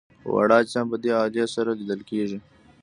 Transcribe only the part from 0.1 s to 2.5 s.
واړه اجسام په دې الې سره لیدل کیږي.